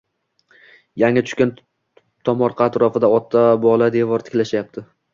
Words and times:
Yangi 1.01 1.23
tushgan 1.27 1.51
tomorqa 2.31 2.69
atrofida 2.71 3.13
ota-bola 3.21 3.95
devor 4.01 4.29
tiklashayapti. 4.31 4.91